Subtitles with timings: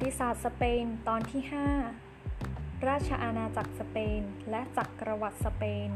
[0.00, 1.42] ติศาสตร์สเปนตอนที่
[2.14, 5.90] 5 ราชอาณาจักรสเปน และจักรวรรดิสเปน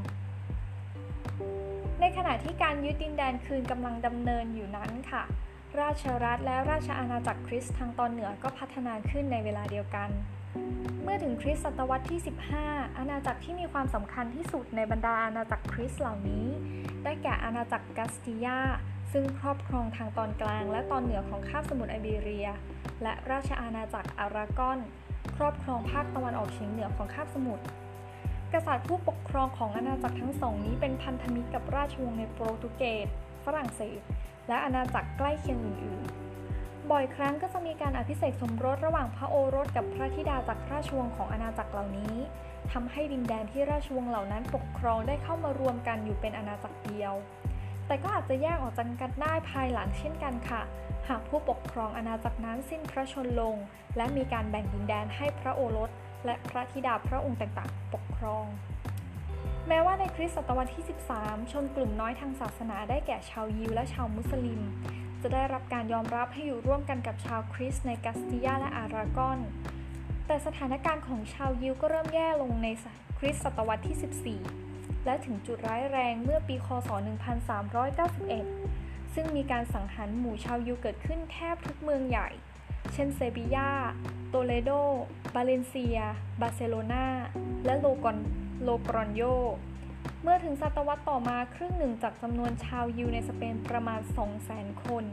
[2.00, 5.22] ในขณะที่การยึดดินแดนคืนกำลังดำเนินอยู่นั้นค่ะ
[5.80, 10.08] ราชรัฐและราชอาณาจักรคริสต์ทางตอนเหนือก็พัฒนาขึ้นในเวลาเดียวกัน
[11.02, 12.20] เมื่อถึงคริสต์ศตวรรษที่
[12.58, 16.46] 15 อาณาจักรที่มีความสำคัญที่สุดในบรรดาอาณาจักรคริสต์เหล่านี้
[17.04, 18.58] ได้แก่อาณาจักรกัสติยา
[19.12, 22.48] ซึ่งครอบครองทางตอนกลางและตอนเหนือของคาบสมุทรไอเบเรีย
[23.02, 24.78] และราชอาณาจักรอารากอน
[25.36, 27.64] ครอบครองภาคตะวันออกเฉียงเหนือของคาบสมุทร
[28.52, 33.08] กษัตริย์ผู้ปกครองของอาณาจักรทั้งสองนี้เป็นพันธมิตรกับราชวงศ์ในโปรตุเกส
[33.44, 34.00] ฝรั่งเศส
[34.48, 42.14] และอาณาจักรใกล้เคียงอื่นๆ บ่อยครั้งก็จะมีการอภิเษกสมรสระหว่างพระโอรสกับพระธิดาจากราชวงศ์ของอาณาจักรเหล่านี้
[42.72, 47.14] ทำให้ดินแดนที่ราชวงศ์เหล่านั้นปกครองได้เข้ามารวมกันอยู่เป็นอาณาจักรเดียว
[47.86, 50.62] แต่ก็อาจจะแยกออกจากกันได้ภายหลังเช่นกันค่ะ
[51.08, 53.56] หากผู้ปกครองอาณาจักรนั้นสิ้นพระชนลง
[53.96, 55.90] และมีการแบ่งดินแดนให้พระโอรส
[56.26, 58.46] และพระธิดาพระองค์ต่างๆ ปกครอง
[59.68, 60.84] แม้ว่าในคริสตศตวรรษที่
[61.18, 64.60] 13 ชนกลุ่มน้อยทางศาสนาได้แก่ชาวยิวและชาวมุสลิม
[65.22, 69.38] จะได้รับการยอมรับให้อยู่ร่วมกันกับชาวคริสต์ในกัสติยาและอารากอน
[70.26, 72.68] แต่สถานการณ์ของชาวยิวก็เริ่มแย่ลงใน
[73.18, 74.65] คริสตศตวรรษที่ 14
[75.04, 76.90] และถึงจุดร้ายแรงเมื่อปีคศ
[78.22, 82.28] 1391 ซึ่งมีการสังหารหมู่ชาวยูเกิดขึ้นแทบทุกเมืองใหญ่
[82.92, 83.70] เช่นเซบียา
[84.28, 84.70] โตเลโด
[85.34, 85.98] บาเลนเซีย
[86.40, 87.06] บาร์เซโลนา
[87.64, 88.16] และโลกอน
[88.62, 89.22] โลกรอนโย
[90.22, 94.00] เมื่อถึงศตวรรษต่อมาครึ่งหนึ่งจากจำนวนชาวยูในสเปนประมาณ
[94.42, 95.04] 200,000 คน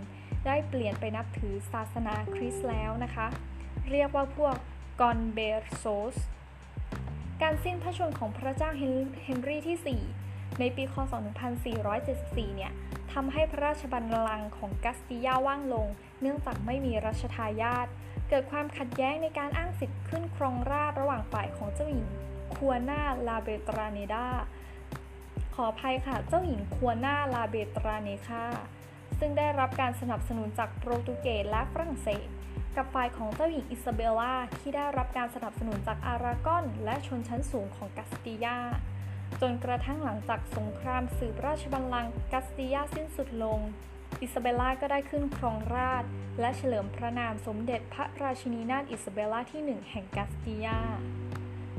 [0.46, 3.28] ได้เปลี่ยนไปนับถือศาสนาคริสต์แล้วนะคะ
[3.92, 4.56] เรียกว่าพวก
[5.02, 6.16] กอนเบรโซส
[7.42, 8.70] การสิ้นพระชนของพระเจ้า
[9.24, 11.14] เฮนรี่ที่ 4 ในปีคศ
[11.86, 12.72] 1474 เนี่ย
[13.14, 15.88] ทำให้พระราชบัลลังก์ของกัสติยาว่างลง
[16.22, 17.88] เนื่องจากไม่มีรัชทายาท
[18.30, 22.08] เกิดความขัดแย้งในการอ้างสิทธิ์ขึ้นครองราชระหว่างฝ่ายของเจ้าหญิง
[22.56, 24.28] คัวนาลาเบตราเนดา
[25.56, 28.46] ขออภัยค่ะ เจ้าหญิงคัวนาลาเบตราเนคา
[29.20, 32.28] ซึ่งได้รับการสนับสนุนจากโปรตุเกสและฝรั่งเศส
[32.78, 38.58] กับฝ่ายของเจ้าหญิงอิซาเบลล่าที่ได้รับการสนับสนุนจากอารากอน และชนชั้นสูงของกัสติยา
[39.42, 43.60] จนกระทั่งหลังจากสงครามสืบราชบัลลังก์กัสติยาสิ้นสุดลง
[44.22, 46.04] อิซาเบลล่าก็ได้ขึ้นครองราชย์
[46.40, 50.80] และเฉลิมพระนามสมเด็จพระราชินีนาถอิซาเบลล่าที่หนึ่งแห่งกัสติยา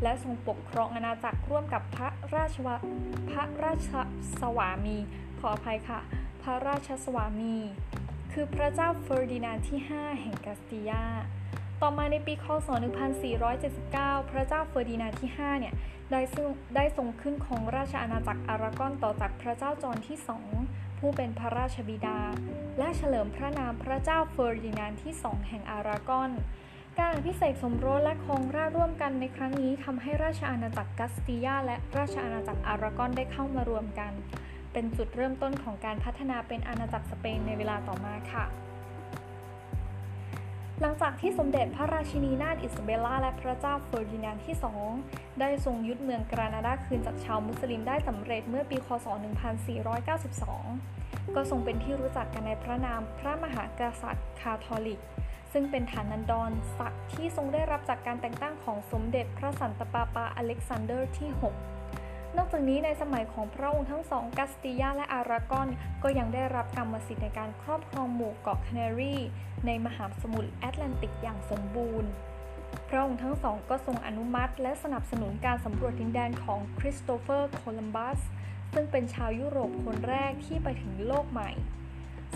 [0.03, 2.69] และทรงปกครองอาณาจักรร่วมกับพระราชว
[3.31, 3.91] พระราช
[4.41, 4.97] สวามี
[5.39, 6.01] ขออภัยค่ะ
[6.43, 7.57] พระราชสวามี
[8.39, 11.05] คือพระเจ้าเฟอร์ดินานด์ที่ 5 แห่งกัสติยา
[11.81, 12.69] ต่อมาในปีคศ
[13.49, 15.75] 1479 พระเจ้าเฟอร์ดินานด์ที่ 5 เนี่ย
[16.11, 16.47] ได้ซึ่ง
[16.77, 20.19] ได้ทรงขึ้นครองราชอาณาจักรอารากอนต่อจากพระเจ้าจอห์นที่
[20.59, 22.19] 2 ผู้เป็นพระราชบิดา
[22.79, 26.31] และเฉลิมพระนามพระเจ้าเฟอร์ดินานด์ที่ 2 แห่งอารากอน
[26.99, 34.13] การอภิเษกสมรสและครองราชย์ร่วมกันในครั้งนี้ทำให้ราชอาณาจักรกัสติยาและราชอาณาจักรอารากอนได้เข้ามารวมกัน
[34.75, 38.45] เป็นจุดเริ่มต้นของการพัฒนาเป็นอาณาจักรสเปนในเวลาต่อมาค่ะ
[40.81, 44.57] หลังจากที่สมเด็จพระราชินีนาถอิซาเบลล่าและพระเจ้าเฟอร์ดินานด์ที่
[44.97, 49.07] 2 ได้ทรงยึดเมืองกรานาดาคืนจากชาวมุสลิมได้สำเร็จเมื่อปี คศ
[50.61, 55.01] 1492 ก็ทรงเป็นที่รู้จักกันในพระนามพระมหากษัตริย์คาทอลิก
[55.53, 61.84] ซึ่งเป็นฐานันดรศักดิ์ที่ทรงได้รับจากการแต่งตั้งของสมเด็จพระสันตะปาปาอเล็กซานเดอร์ที่ 6
[62.37, 65.69] นอกจากนี้ในสมัยของพระองค์ทั้งสองกัสติยาและอารากอน
[66.03, 69.17] ก็ยังได้รับกรรมสิทธิ์ในการครอบครองหมู่เกาะแคนารี
[69.67, 72.11] ในมหาสมุทรแอตแลนติกอย่างสมบูรณ์
[72.89, 78.19] พระองค์ทั้งสองก็ทรงอนุมัติ และสนับสนุนการสำรวจดินแดนของคริสโตเฟอร์โคลัมบัส
[78.75, 81.51] ซึ่งเป็นชาวยุโรปคนแรกที่ไปถึงโลกใหม่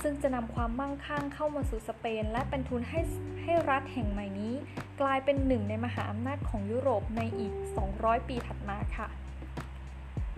[0.03, 3.01] ซึ่งจะนำความมั่งคั่งเข้ามาสู่สเปน และเป็นทุนให้
[3.43, 4.55] ให้รัฐแห่งใหม่นี้
[5.01, 7.53] กลายเป็นหนึ่งในมหาอำนาจของยุโรปในอีก
[7.91, 9.09] 200 ปีถัดมาค่ะ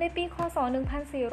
[0.03, 0.57] ในปี คศ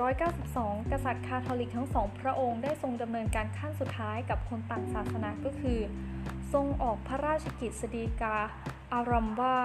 [0.07, 5.79] 1492 กษัตริย์คาทอลิกทั้งสองพระองค์ได้ทรงดำเนินการขั้นสุดท้ายกับคนต่างศาสนาก็คือ
[6.53, 8.37] ทรงออกพระราชกิจสดีกา
[8.93, 9.58] อารัมวา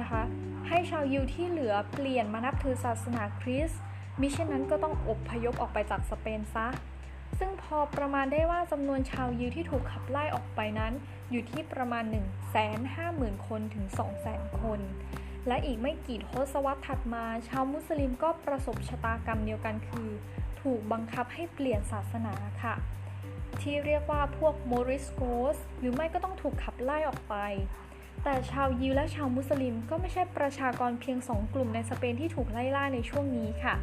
[0.00, 0.22] นะคะ
[0.68, 3.80] ให้ชาวยิวที่เหลือเปลี่ยนมานับถือศาสนาคริสต์
[4.20, 6.66] มิเช่นนั้นก็ต้องอบพยพออกไปจากสเปนซะ
[7.38, 10.92] ซึ่งพอประมาณได้ว่าจำนวนชาวยิวที่ถูกขับไล่ออกไปนั้น
[11.30, 12.04] อยู่ที่ประมาณ
[12.76, 13.84] 150,000 คนถึง
[14.24, 14.80] 200,000 คน
[15.48, 20.08] และอีกไม่กี่ทศวรรษถัดมาชาวมุสลิมก็ประสบชะตากรรมเดียวกันคือ
[20.60, 22.74] ถูกบังคับให้เปลี่ยนศาสนาค่ะ
[23.62, 25.22] ที่เรียกว่าพวกโมริสโก
[25.54, 27.34] สหรือไม่ก็ต้องถูกขับไล่ออกไป
[28.24, 33.74] แต่ชาวยิวและชาวมุสลิมก็ไม่ใช่ประชากรเพียงสองกลุ่มในสเปนที่ถูกไล่ล่าในช่วงนี้ค่ะ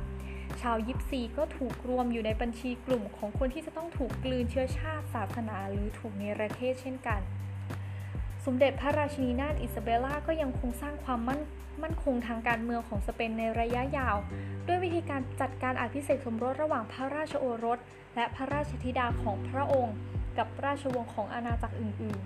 [0.62, 7.22] ชาวยิปซีก็ถูกรวมอยู่ในบัญชีกลุ่มของคนที่จะต้องถูกกลืนเชื้อชาติศาสนา หรือถูกเนรเทศเช่นกัน
[8.46, 11.42] สมเด็จพระราชินีนาถอิซาเบลล่าก็ยังคงสร้างความมั่น
[11.82, 14.16] มั่นคงทางการเมืองของสเปนในระยะยาว
[14.68, 17.80] ด้วยวิธีการจัดการอภิเษกสมรสระหว่างพระราชโอรส
[18.16, 19.96] และพระราชธิดาของพระองค์
[20.38, 22.20] กับราชวงศ์ของอาณาจักรอื่น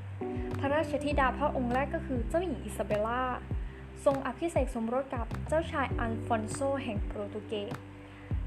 [0.00, 3.22] ๆ พระราชธิดาพระองค์แรกก็คือเจ้าหญิงอิซาเบลล่า
[4.04, 7.74] ทรงอภิเษกสมรสกับเจ้าชายอัลฟอนโซแห่งโปรตุเกส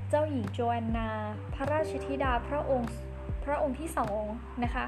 [0.09, 1.09] เจ้าหญิงโจแอนนา
[1.55, 2.89] พระราชธิดาพระองค์
[3.45, 4.23] พระองค์ที่สอง
[4.63, 4.85] นะคะ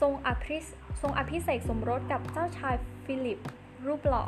[0.00, 0.56] ทรงอภิ
[1.02, 2.74] ทรงอภิเษกสมรสกับเจ้าชาย
[3.04, 3.38] ฟิลิป
[3.86, 4.24] รูปหล่อ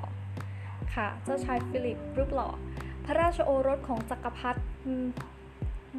[0.95, 2.49] ค่ะ เจ้าชายฟิลิปรูปหล่อ
[3.05, 4.61] พระราชโอรสของจักรพรรดิ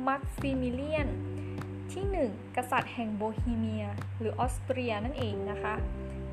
[0.08, 1.08] มักซิมิเลียน
[1.92, 3.86] ที่ 1 กษัตริย์แห่งโบฮีเมีย
[4.20, 5.76] หรือออสเตรียนั่นเองนะคะ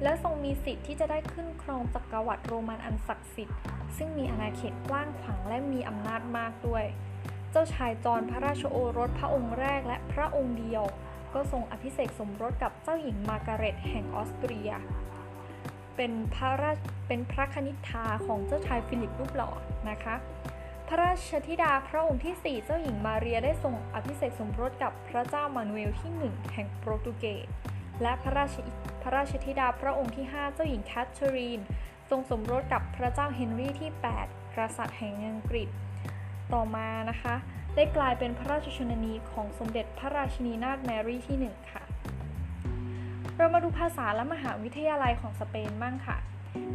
[0.02, 3.58] และทรงมีสิทธิ์ที่จะได้ขึ้นครองจักรวรรดิโรมันอันศักดิ์สิทธิ์
[3.96, 6.84] ซึ่งมีอาณาเขตกว้างขวางและมีอำนาจมากด้วย
[7.50, 10.84] เจ้าชายจอห์นพระราชโอรสพระองค์แรกและพระองค์เดียว
[11.34, 14.70] ก็ทรงอภิเษกสมรสกับเจ้าหญิงมาร์กาเร็ตแห่งออสเตรีย
[15.96, 16.78] เป็นพระราช
[17.08, 19.50] เป็นพระขนิษฐาของเจ้าชายฟิลิปรูปหล่อ
[19.90, 20.14] นะคะ
[20.88, 27.46] พระราชธิดาพระองค์ที่ 4 เจ้าหญิงมาเรียได้ทรงอภิเษกสมรสกับพระเจ้ามานูเอลที่ 1 แห่งโปรตุเกส
[28.02, 28.56] และพระราช
[29.02, 31.61] พระราชธิดาพระองค์ที่ 5 เจ้าหญิงแคทเธอรีน
[32.11, 33.90] ทรงสมรสกับพระเจ้าเฮนรี่ที่
[34.25, 35.69] 8 กษัตริย์แห่งอังกฤษ
[36.52, 37.34] ต่อมานะคะ
[37.76, 41.82] ได้กลายเป็นพระราชชนนีของสมเด็จพระราชินีนาถแมรี่ที่ 1 ค่ะ
[43.37, 46.17] เรามาดูภาษาและมหาวิทยาลัยของสเปนบ้างค่ะ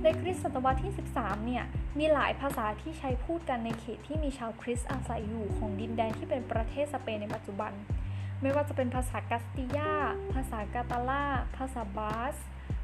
[0.04, 1.64] ในคริสตศตวรรษที่ 13 เนี่ย
[2.00, 7.74] มีหลายภาษาที่ใช้พูดกันในเขตที่มีชาวคริสต์อาศัยอยู่ของดินแดนที่เป็นประเทศสเปนในปัจจุบัน
[8.42, 9.94] ไม่ว่าจะเป็นภาษากาสติยา
[10.34, 11.26] ภาษากาตาลา
[11.58, 12.36] ภาษาบาส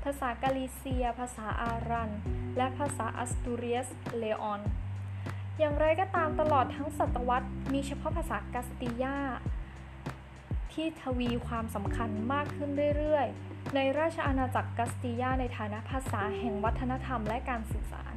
[0.04, 2.12] ภาษากาลิเซีย ภาษาอารัน
[2.58, 3.88] และภาษาอัสตูเรียส
[4.18, 4.62] เลออน
[5.60, 9.18] อย่างไรก็ตามตลอดทั้งศตวรรษมีเฉพาะภาษากาสติยา
[10.74, 18.16] ที่ทวีความสำคัญมากขึ้นเรื่อยๆ ในราชอาณาจักรกาสติยาในฐานะภาษาแห่งวัฒนธรรมและการสื่อสาร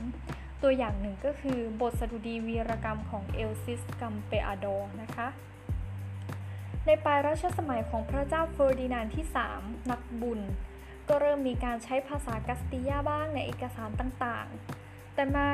[0.63, 4.67] ตัวอย่างหนึ่งก็คือบทสดุดีวีรกรรมของเอลซิสกัมเปอาโด
[5.03, 5.29] นะคะ
[6.87, 9.25] ในปลายรัชสมัยของพระเจ้าเฟอร์ดินานด์ที่
[9.57, 10.41] 3 นักบุญ
[11.09, 15.47] ก็เริ่มมีการใช้ภาษากัสติยาบ้างในเอกสารต่างๆ แต่มา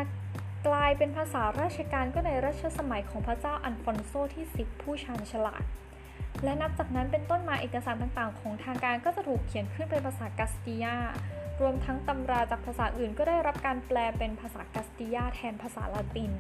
[0.67, 5.63] กลายเป็นภาษาราชการก็ในรัชสมัยของพระเจ้าอัลฟอนโซที่ 10 ผู้ชาญฉลาด
[6.45, 10.97] และนับจากนั้นเป็นต้นมาเอกสารต่างๆ ของทางการก็จะถูกเขียนขึ้นเป็นภาษากัสติยา
[11.61, 16.33] รวมทั้งตำราจากภาษาอื่นก็ได้รับการแปลเป็นภาษากัสติยาแทนภาษาละติน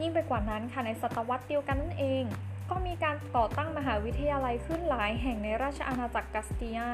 [0.00, 2.24] ยิ่งไปกว่านั้นค่ะในศตวรรษเดียวกันนั่นเอง
[2.70, 6.88] ก็มีการก่อตั้งมหาวิทยาลัยขึ้นหลายแห่งในราชอาณาจักรกาสติยา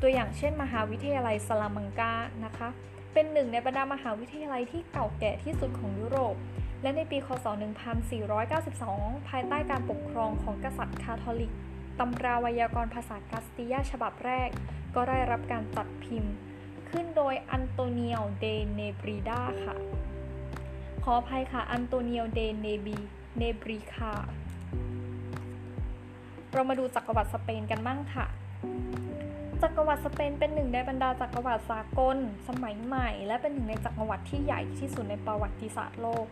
[0.00, 2.12] ตัวอย่างเช่น มหาวิทยาลัยสลามังกา
[2.44, 2.68] นะคะ
[3.14, 6.36] เป็นหนึ่งในบรรดามหาวิทยาลัยที่เก่าแก่ที่สุดของยุโรป
[6.82, 7.46] และในปีคศ
[8.56, 11.52] 1492 ภายใต้การปกครองของกษัตริย์คาทอลิก
[11.98, 14.48] ตำราไวยากรณ์ภาษากาสติยาฉบับแรก
[14.94, 16.34] ก็ได้รับการจัดพิมพ์
[16.90, 19.76] ขึ้นโดยอันโตเนียลเดเนบริดาค่ะ
[21.04, 22.96] ขออภัยค่ะ อันโตเนียลเดเนบี
[23.38, 24.12] เนบริคา
[26.52, 28.26] เรามาดูจักรวรรดิสเปนกันมั่งค่ะ
[29.64, 32.16] จักรวรรดิสเปนเป็นหนึ่งในบรรดาจักรวรรดิสากล
[32.48, 36.24] สมัยใหม่ และเป็นหนึ่งในจักรวรรดิที่ใหญ่ที่สุดในประวัติศาสตร์โลก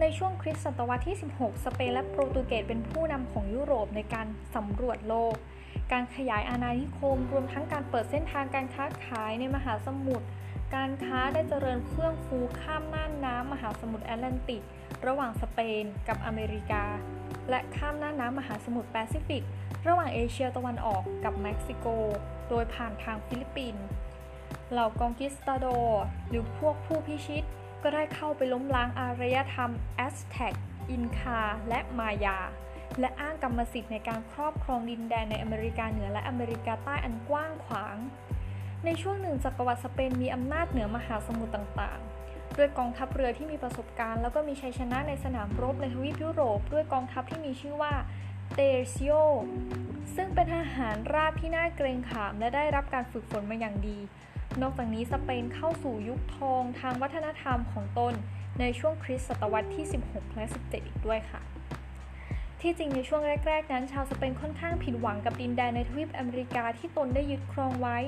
[0.00, 4.26] ในช่วงคริสตศตวรรษที่ 16 สเปนและโปรตุเกสเป็นผู้นำของยุโรปในการ
[4.56, 5.34] สำรวจโลก
[5.92, 10.26] การขยายอาณานิคม รวมทั้งการเปิดเส้นทางการค้าขายในมหาสมุทร
[10.74, 14.62] การค้าได้เจริญเฟื่องฟูข้ามน่านน้ำมหาสมุทรแอตแลนติก
[15.06, 16.84] ระหว่างสเปนกับอเมริกา
[17.50, 19.42] และข้ามน่านน้ำมหาสมุทรแปซิฟิก
[19.88, 21.88] ระหว่างเอเชียตะวันออกกับเม็กซิโก
[22.52, 23.86] โดยผ่านทางฟิลิปปินส์
[24.72, 25.66] เหล่ากองกิสตาดอร์
[26.28, 27.44] หรือพวกผู้พิชิต
[27.82, 30.54] ก็ได้เข้าไปล้มล้างอารยธรรมแอซเท็ก
[30.90, 32.38] อินคา และมายา
[33.00, 37.96] และอ้างกรรมสิทธิ์ในการครอบครองดินแดนในอเมริกาเหนือและอเมริกาใต้อันกว้างขวาง
[38.84, 47.92] ในช่วงหนึ่งจักรวรรดิสเปนมีอำนาจเหนือมหาสมุทรต่างๆ ด้วยกองทัพเรือที่มีประสบการณ์ แล้วก็มีชัยชนะในสนามรบในทวีปยุโรป ด้วยกองทัพที่มีชื่อว่า
[48.54, 49.14] เตเซิโอ
[50.14, 53.98] ซึ่งเป็นทหารราบที่น่าเกรงขามและได้รับการฝึกฝนมาอย่างดี
[54.62, 58.14] นอกจากนี้สเปนเข้าสู่ยุคทองทางวัฒนธรรมของตน
[58.60, 61.40] ในช่วงคริสต์ศตวรรษที่ 16 และ 17 อีกด้วยค่ะ
[62.60, 67.98] ที่จริงในช่วงแรก ๆ นั้นชาวสเปนค่อนข้างผิดหวังกับดินแดนในทวีปอเมริกาที่ตนได้ยึดครองไว้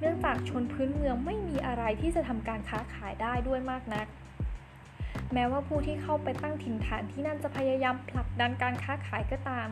[0.00, 4.06] เนื่องจากชนพื้นเมืองไม่มีอะไรที่จะทำการค้าขายได้ด้วยมากนัก
[5.38, 9.68] แม้ว่าผู้ที่เข้าไปตั้งถิ่นฐานที่นั่นจะพยายามผลักดันการค้าขายก็ตาม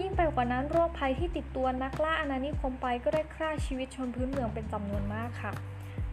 [0.00, 5.52] ยิ่งไปกว่านั้นโรคภัยที่ติดตัวนักล่าอาณานิคมไปก็ได้ฆ่าชีวิตชนพื้นเมืองเป็นจำนวนมากค่ะ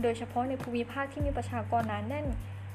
[0.01, 2.27] โดยเฉพาะในภูมิภาคที่มีประชากรหนาแน่น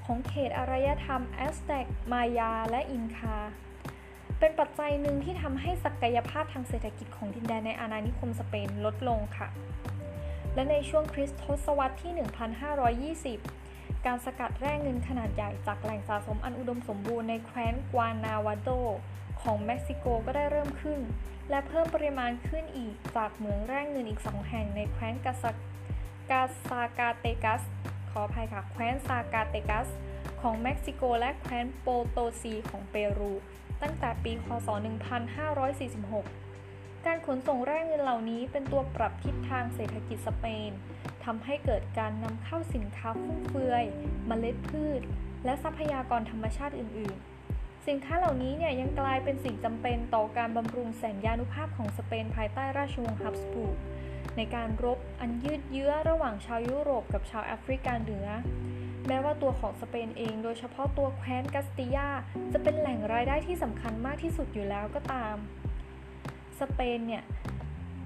[0.05, 3.37] ของเขตอารยธรรมแอซเท็ก มายา และอินคา
[4.39, 9.49] เป็นปัจจัยหนึ่งที่ทำให้ศักยภาพทางเศรษฐกิจของดินแดนในอาณานิคมสเปนลดลงค่ะ
[10.55, 11.35] และในช่วงคริสต
[11.67, 12.13] ศวรรษที่
[13.39, 13.66] 1520
[14.07, 18.71] การสกัดแร่เงินขนาดใหญ่จากแหล่งสะสมอันอุดมสมบูรณ์ในแคว้นกวานาวาโต
[19.43, 21.01] ของเม็กซิโกก็ได้เริ่มขึ้น
[21.51, 25.51] และเพิ่มปริมาณขึ้นอีกจากเหมืองแร่เงินอีกสองแห่งในแคว้นกาซา
[26.31, 27.63] กาซากาเตกัส
[28.11, 29.89] ขออภัยค่ะ แคว้นซากาเตกัส
[30.41, 33.33] ของเม็กซิโกและแคว้นโปโตซีของเปรู
[33.83, 34.69] ตั้งแต่ปี คศ
[36.27, 40.73] 1546 การขนส่งแร่เงินเหล่านี้เป็นตัวปรับทิศทางเศรษฐกิจสเปน
[41.27, 43.85] ทำให้เกิดการนำเข้าสินค้าฟุ่มเฟือย
[44.27, 45.01] เมล็ดพืช
[45.45, 47.17] และทรัพยากรธรรมชาติอื่น
[47.53, 53.77] ๆ สินค้าเหล่านี้เนี่ยยังกลายเป็นสิ่งจำเป็นต่อการบำรุงแสนยานุภาพของสเปนภายใต้ราชวงศ์ฮับสบูร์ก
[54.37, 58.29] ในการรบอันยืดเยื้อระหว่างชาวยุโรปกับชาวแอฟริกาเหนือ
[59.07, 62.09] แม้ว่าตัวของสเปนเองโดยเฉพาะตัวแคว้นกัสติยา
[62.53, 65.37] จะเป็นแหล่งรายได้ที่สำคัญมากที่สุดอยู่แล้วก็ตาม
[66.61, 67.25] สเปนเนี่ย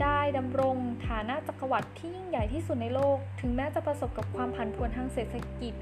[0.02, 0.76] ได้ดำรง
[1.09, 5.75] ฐานะจักรวรรดิที่ยิ่งใหญ่ที่สุดในโลก ถึงแม้จะประสบกับความผันผวนทางเศรษฐกิจ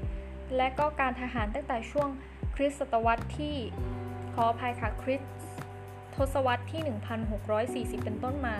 [0.55, 2.09] และก็การทหารตั้งแต่ช่วง
[2.55, 3.55] คริสตศตวรรษที่
[4.33, 5.25] ขออภัยค่ะคริสต
[6.15, 6.81] ทศวรรษที่
[7.97, 8.55] 1640 เป็นต้นมา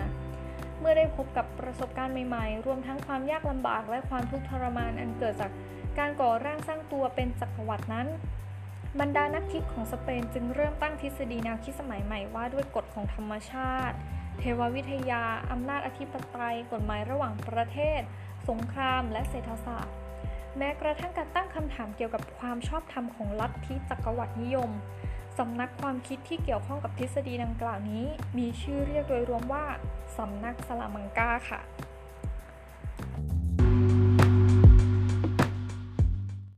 [0.80, 5.50] เมื่อได้พบกับประสบการณ์ใหม่ๆ รวมทั้งความยากลำบากและความทุกข์ทรมานอันเกิดจาก
[5.98, 8.08] การก่อร่างสร้างตัวเป็นจักรวรรดินั้น
[9.00, 13.96] บรรดานักคิดของสเปนจึงเริ่มตั้งทฤษฎีแนวคิดสมัยใหม่ว่าด้วยกฎของธรรมชาติ
[14.40, 18.00] เทววิทยา อำนาจอธิปไตย กฎหมายระหว่างประเทศ
[18.48, 19.96] สงคราม และเศรษฐศาสตร์
[20.56, 24.70] แม้กระทั่งการตั้งคำถามเกี่ยวกับความชอบธรรมของลัทธิจักรวรรดินิยม
[25.38, 28.04] สำนักความคิดที่เกี่ยวข้องกับทฤษฎีดังกล่าวนี้
[28.38, 29.64] มีชื่อเรียกโดยรวมว่า
[30.16, 31.60] สำนักสลามังกาค่ะ